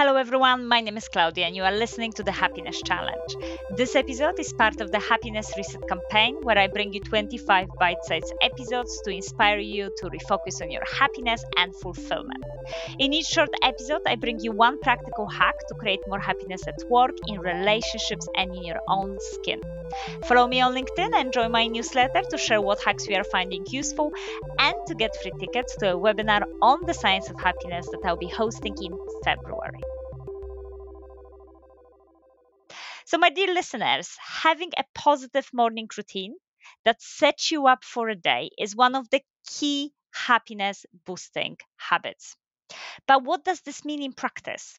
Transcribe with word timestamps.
Hello, 0.00 0.16
everyone. 0.16 0.66
My 0.66 0.80
name 0.80 0.96
is 0.96 1.10
Klaudia, 1.10 1.44
and 1.46 1.54
you 1.54 1.62
are 1.62 1.76
listening 1.76 2.10
to 2.12 2.22
the 2.22 2.32
Happiness 2.32 2.80
Challenge. 2.86 3.36
This 3.76 3.94
episode 3.94 4.40
is 4.40 4.50
part 4.50 4.80
of 4.80 4.90
the 4.90 4.98
Happiness 4.98 5.52
Reset 5.58 5.86
campaign, 5.86 6.36
where 6.40 6.56
I 6.56 6.68
bring 6.68 6.94
you 6.94 7.00
25 7.00 7.68
bite 7.78 8.02
sized 8.04 8.32
episodes 8.40 8.98
to 9.04 9.10
inspire 9.10 9.58
you 9.58 9.90
to 9.98 10.08
refocus 10.08 10.62
on 10.62 10.70
your 10.70 10.84
happiness 10.90 11.44
and 11.58 11.76
fulfillment. 11.76 12.42
In 12.98 13.12
each 13.12 13.26
short 13.26 13.50
episode, 13.62 14.00
I 14.06 14.16
bring 14.16 14.40
you 14.40 14.52
one 14.52 14.78
practical 14.80 15.28
hack 15.28 15.56
to 15.68 15.74
create 15.74 16.00
more 16.06 16.18
happiness 16.18 16.66
at 16.66 16.78
work, 16.88 17.12
in 17.26 17.38
relationships, 17.38 18.26
and 18.36 18.56
in 18.56 18.64
your 18.64 18.80
own 18.88 19.18
skin. 19.20 19.60
Follow 20.24 20.46
me 20.46 20.62
on 20.62 20.74
LinkedIn 20.74 21.10
and 21.14 21.30
join 21.30 21.52
my 21.52 21.66
newsletter 21.66 22.22
to 22.30 22.38
share 22.38 22.62
what 22.62 22.80
hacks 22.82 23.06
we 23.06 23.16
are 23.16 23.24
finding 23.24 23.66
useful 23.68 24.14
and 24.58 24.76
to 24.86 24.94
get 24.94 25.14
free 25.22 25.32
tickets 25.38 25.76
to 25.76 25.92
a 25.92 25.98
webinar 25.98 26.42
on 26.62 26.78
the 26.86 26.94
science 26.94 27.28
of 27.28 27.38
happiness 27.38 27.86
that 27.90 28.00
I'll 28.04 28.16
be 28.16 28.28
hosting 28.28 28.74
in 28.80 28.96
February. 29.24 29.89
So, 33.10 33.18
my 33.18 33.30
dear 33.30 33.52
listeners, 33.52 34.16
having 34.20 34.70
a 34.76 34.84
positive 34.94 35.52
morning 35.52 35.88
routine 35.96 36.36
that 36.84 37.02
sets 37.02 37.50
you 37.50 37.66
up 37.66 37.82
for 37.82 38.08
a 38.08 38.14
day 38.14 38.50
is 38.56 38.76
one 38.76 38.94
of 38.94 39.10
the 39.10 39.20
key 39.48 39.92
happiness 40.12 40.86
boosting 41.04 41.58
habits. 41.76 42.36
But 43.06 43.24
what 43.24 43.44
does 43.44 43.62
this 43.62 43.84
mean 43.84 44.02
in 44.02 44.12
practice? 44.12 44.78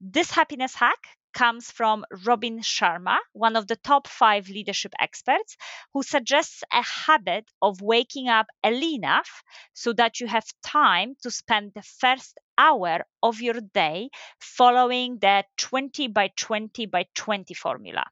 This 0.00 0.30
happiness 0.30 0.74
hack 0.74 1.08
comes 1.34 1.70
from 1.70 2.06
Robin 2.26 2.60
Sharma, 2.60 3.18
one 3.32 3.56
of 3.56 3.66
the 3.66 3.76
top 3.76 4.08
five 4.08 4.48
leadership 4.48 4.94
experts, 5.00 5.56
who 5.94 6.02
suggests 6.04 6.64
a 6.72 6.82
habit 6.82 7.50
of 7.62 7.82
waking 7.82 8.28
up 8.28 8.46
early 8.64 8.94
enough 8.94 9.42
so 9.72 9.92
that 9.94 10.20
you 10.20 10.28
have 10.28 10.46
time 10.62 11.16
to 11.22 11.30
spend 11.30 11.72
the 11.74 11.82
first 11.82 12.38
hour 12.58 13.06
of 13.22 13.40
your 13.40 13.60
day 13.60 14.10
following 14.40 15.18
the 15.18 15.44
20 15.56 16.08
by 16.08 16.28
20 16.36 16.86
by 16.86 17.06
20 17.14 17.54
formula. 17.54 18.04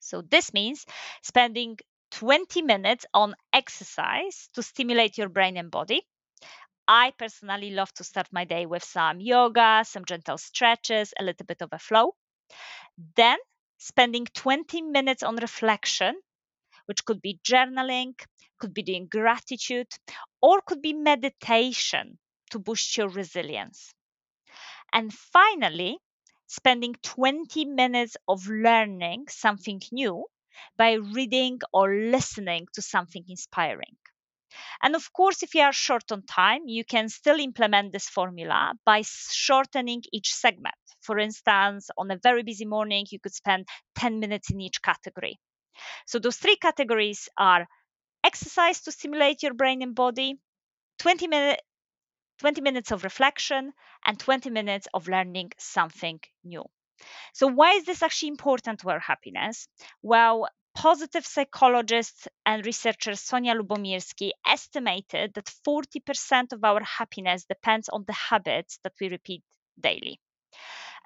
So, 0.00 0.22
this 0.22 0.52
means 0.52 0.84
spending 1.22 1.78
20 2.10 2.62
minutes 2.62 3.06
on 3.14 3.36
exercise 3.52 4.48
to 4.54 4.62
stimulate 4.64 5.16
your 5.16 5.28
brain 5.28 5.56
and 5.56 5.70
body 5.70 6.06
I 6.88 7.12
personally 7.12 7.70
love 7.70 7.92
to 7.94 8.04
start 8.04 8.28
my 8.32 8.44
day 8.44 8.66
with 8.66 8.84
some 8.84 9.20
yoga, 9.20 9.84
some 9.86 10.04
gentle 10.04 10.38
stretches, 10.38 11.14
a 11.18 11.24
little 11.24 11.46
bit 11.46 11.62
of 11.62 11.70
a 11.72 11.78
flow. 11.78 12.14
Then 13.16 13.38
spending 13.78 14.26
20 14.26 14.80
minutes 14.82 15.22
on 15.24 15.36
reflection, 15.36 16.20
which 16.86 17.04
could 17.04 17.22
be 17.22 17.40
journaling, 17.44 18.14
could 18.60 18.74
be 18.74 18.84
doing 18.84 19.08
gratitude, 19.08 19.92
or 20.40 20.62
could 20.62 20.82
be 20.82 20.94
meditation 20.94 22.19
to 22.50 22.58
boost 22.60 22.96
your 22.96 23.08
resilience. 23.08 23.92
And 24.92 25.12
finally, 25.12 25.98
spending 26.46 26.94
20 27.02 27.64
minutes 27.64 28.16
of 28.28 28.46
learning 28.46 29.26
something 29.28 29.82
new 29.90 30.26
by 30.76 30.92
reading 30.92 31.58
or 31.72 31.92
listening 31.92 32.68
to 32.74 32.80
something 32.82 33.24
inspiring. 33.28 33.96
And 34.82 34.94
of 34.96 35.12
course, 35.12 35.42
if 35.42 35.54
you 35.54 35.62
are 35.62 35.72
short 35.72 36.12
on 36.12 36.22
time, 36.26 36.68
you 36.68 36.84
can 36.84 37.08
still 37.08 37.40
implement 37.40 37.92
this 37.92 38.08
formula 38.08 38.74
by 38.84 39.02
shortening 39.04 40.02
each 40.12 40.34
segment. 40.34 40.76
For 41.02 41.18
instance, 41.18 41.90
on 41.98 42.10
a 42.10 42.18
very 42.18 42.42
busy 42.42 42.66
morning, 42.66 43.06
you 43.10 43.20
could 43.20 43.34
spend 43.34 43.68
10 43.96 44.20
minutes 44.20 44.50
in 44.50 44.60
each 44.60 44.82
category. 44.82 45.40
So 46.06 46.18
those 46.18 46.36
three 46.36 46.56
categories 46.56 47.28
are 47.38 47.66
exercise 48.24 48.82
to 48.82 48.92
stimulate 48.92 49.42
your 49.42 49.54
brain 49.54 49.82
and 49.82 49.94
body, 49.94 50.38
20 50.98 51.28
minutes 51.28 51.62
20 52.40 52.60
minutes 52.62 52.90
of 52.92 53.04
reflection 53.04 53.72
and 54.04 54.18
20 54.18 54.50
minutes 54.50 54.88
of 54.94 55.08
learning 55.08 55.52
something 55.58 56.20
new. 56.44 56.64
So, 57.34 57.46
why 57.48 57.72
is 57.72 57.84
this 57.84 58.02
actually 58.02 58.30
important 58.30 58.80
to 58.80 58.90
our 58.90 59.00
happiness? 59.00 59.68
Well, 60.02 60.48
positive 60.74 61.26
psychologist 61.26 62.28
and 62.46 62.64
researcher 62.64 63.12
Sonja 63.12 63.54
Lyubomirsky 63.60 64.30
estimated 64.46 65.34
that 65.34 65.48
40% 65.64 66.52
of 66.52 66.64
our 66.64 66.82
happiness 66.82 67.44
depends 67.44 67.88
on 67.88 68.04
the 68.06 68.14
habits 68.14 68.78
that 68.84 68.94
we 69.00 69.08
repeat 69.08 69.42
daily. 69.80 70.20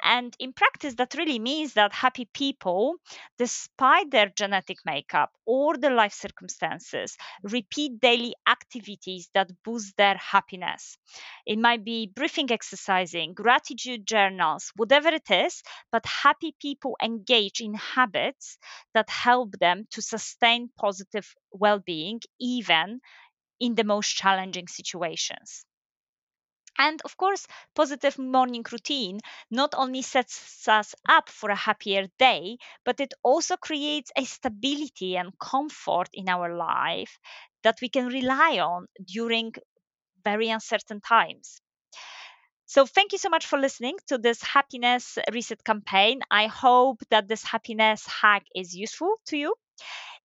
And 0.05 0.37
in 0.39 0.53
practice, 0.53 0.95
that 0.97 1.15
really 1.15 1.41
means 1.41 1.73
that 1.73 1.93
happy 1.93 2.27
people, 2.27 2.95
despite 3.39 4.11
their 4.13 4.29
genetic 4.29 4.79
makeup 4.85 5.33
or 5.47 5.77
their 5.77 5.95
life 5.95 6.13
circumstances, 6.13 7.17
repeat 7.43 7.99
daily 8.01 8.37
activities 8.47 9.31
that 9.35 9.51
boost 9.65 9.97
their 9.97 10.17
happiness. 10.17 10.97
It 11.45 11.59
might 11.59 11.83
be 11.85 12.07
breathing 12.07 12.53
exercising, 12.53 13.35
gratitude 13.35 14.07
journals, 14.07 14.71
whatever 14.77 15.09
it 15.09 15.29
is, 15.29 15.63
but 15.91 16.07
happy 16.07 16.55
people 16.61 16.97
engage 17.03 17.61
in 17.61 17.75
habits 17.75 18.59
that 18.93 19.11
help 19.11 19.59
them 19.59 19.89
to 19.91 20.03
sustain 20.03 20.69
positive 20.79 21.35
well 21.51 21.81
being, 21.81 22.21
even 22.39 23.01
in 23.61 23.75
the 23.77 23.85
most 23.85 24.15
challenging 24.15 24.69
situations. 24.69 25.65
And 26.79 27.03
of 27.03 27.17
course, 27.17 27.49
positive 27.75 28.17
morning 28.17 28.65
routine 28.71 29.19
not 29.51 29.75
only 29.77 30.03
sets 30.03 30.69
us 30.69 30.95
up 31.09 31.29
for 31.29 31.51
a 31.51 31.57
happier 31.57 32.07
day, 32.17 32.59
but 32.85 33.01
it 33.01 33.13
also 33.25 33.57
creates 33.57 34.13
a 34.15 34.25
stability 34.25 35.17
and 35.17 35.37
comfort 35.41 36.11
in 36.13 36.29
our 36.29 36.55
life 36.55 37.19
that 37.65 37.81
we 37.83 37.89
can 37.89 38.07
rely 38.07 38.61
on 38.61 38.87
during 39.05 39.53
very 40.25 40.51
uncertain 40.51 41.01
times. 41.01 41.61
So, 42.67 42.85
thank 42.85 43.13
you 43.13 43.19
so 43.19 43.31
much 43.31 43.47
for 43.47 43.59
listening 43.59 43.97
to 44.09 44.19
this 44.19 44.43
happiness 44.43 45.17
reset 45.33 45.65
campaign. 45.65 46.21
I 46.31 46.47
hope 46.47 47.01
that 47.09 47.27
this 47.27 47.43
happiness 47.43 48.07
hack 48.07 48.45
is 48.55 48.75
useful 48.77 49.17
to 49.29 49.39
you. 49.39 49.55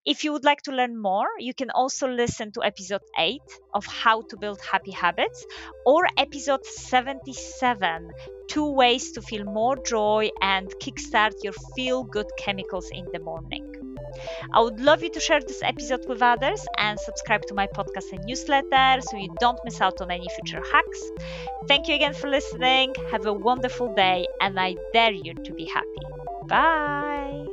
If 0.06 0.24
you 0.24 0.32
would 0.32 0.44
like 0.44 0.62
to 0.62 0.72
learn 0.72 0.96
more, 1.00 1.28
you 1.38 1.52
can 1.52 1.70
also 1.70 2.08
listen 2.08 2.52
to 2.52 2.64
episode 2.64 3.02
8 3.18 3.42
of 3.74 3.84
How 3.84 4.22
to 4.22 4.36
Build 4.38 4.58
Happy 4.62 4.92
Habits 4.92 5.44
or 5.84 6.06
episode 6.16 6.64
77 6.64 8.10
Two 8.48 8.72
Ways 8.72 9.12
to 9.12 9.20
Feel 9.22 9.44
More 9.44 9.76
Joy 9.76 10.30
and 10.40 10.72
Kickstart 10.82 11.34
Your 11.42 11.52
Feel 11.76 12.04
Good 12.04 12.30
Chemicals 12.38 12.88
in 12.90 13.06
the 13.12 13.18
Morning. 13.18 13.66
I 14.54 14.60
would 14.60 14.80
love 14.80 15.02
you 15.02 15.10
to 15.10 15.20
share 15.20 15.40
this 15.40 15.62
episode 15.62 16.08
with 16.08 16.22
others 16.22 16.64
and 16.78 16.98
subscribe 16.98 17.42
to 17.46 17.54
my 17.54 17.66
podcast 17.66 18.10
and 18.12 18.24
newsletter 18.24 19.02
so 19.02 19.18
you 19.18 19.28
don't 19.38 19.58
miss 19.64 19.82
out 19.82 20.00
on 20.00 20.10
any 20.10 20.28
future 20.28 20.62
hacks. 20.72 21.02
Thank 21.68 21.88
you 21.88 21.94
again 21.94 22.14
for 22.14 22.28
listening. 22.28 22.94
Have 23.10 23.26
a 23.26 23.32
wonderful 23.32 23.94
day, 23.94 24.26
and 24.40 24.58
I 24.58 24.76
dare 24.94 25.12
you 25.12 25.34
to 25.34 25.52
be 25.52 25.66
happy. 25.66 26.06
Bye. 26.48 27.49